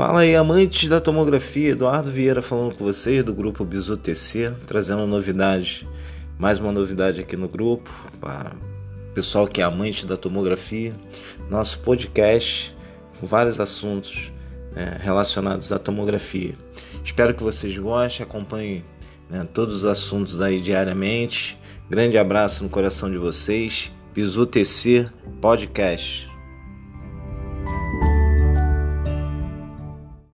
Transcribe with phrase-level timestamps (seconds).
[0.00, 5.06] Fala aí, amantes da tomografia, Eduardo Vieira falando com vocês do grupo Bizu TC, trazendo
[5.06, 5.84] novidades,
[6.38, 8.52] mais uma novidade aqui no grupo, para
[9.10, 10.94] o pessoal que é amante da tomografia,
[11.50, 12.74] nosso podcast
[13.20, 14.32] com vários assuntos
[14.72, 16.54] né, relacionados à tomografia.
[17.04, 18.82] Espero que vocês gostem, acompanhem
[19.28, 21.58] né, todos os assuntos aí diariamente.
[21.90, 23.92] Grande abraço no coração de vocês.
[24.14, 25.10] Bizu TC
[25.42, 26.29] Podcast.